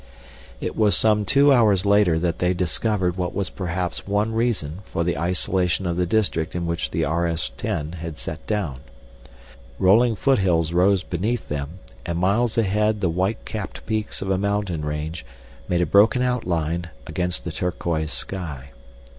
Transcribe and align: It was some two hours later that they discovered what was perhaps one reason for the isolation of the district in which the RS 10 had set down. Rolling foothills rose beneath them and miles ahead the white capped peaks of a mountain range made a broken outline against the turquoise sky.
It 0.59 0.75
was 0.75 0.97
some 0.97 1.25
two 1.25 1.53
hours 1.53 1.85
later 1.85 2.17
that 2.17 2.39
they 2.39 2.55
discovered 2.55 3.17
what 3.17 3.35
was 3.35 3.51
perhaps 3.51 4.07
one 4.07 4.33
reason 4.33 4.79
for 4.91 5.03
the 5.03 5.15
isolation 5.15 5.85
of 5.85 5.95
the 5.95 6.07
district 6.07 6.55
in 6.55 6.65
which 6.65 6.89
the 6.89 7.05
RS 7.05 7.51
10 7.57 7.91
had 7.91 8.17
set 8.17 8.47
down. 8.47 8.79
Rolling 9.77 10.15
foothills 10.15 10.73
rose 10.73 11.03
beneath 11.03 11.49
them 11.49 11.77
and 12.03 12.17
miles 12.17 12.57
ahead 12.57 12.99
the 12.99 13.09
white 13.11 13.45
capped 13.45 13.85
peaks 13.85 14.23
of 14.23 14.31
a 14.31 14.39
mountain 14.39 14.83
range 14.83 15.23
made 15.69 15.81
a 15.81 15.85
broken 15.85 16.23
outline 16.23 16.89
against 17.05 17.43
the 17.43 17.51
turquoise 17.51 18.11
sky. 18.11 18.71